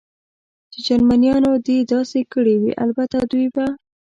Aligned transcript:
چې 0.71 0.79
جرمنیانو 0.87 1.51
دې 1.65 1.77
داسې 1.93 2.19
کړي 2.33 2.55
وي، 2.61 2.71
البته 2.83 3.17
دوی 3.31 3.47
به. 3.55 3.65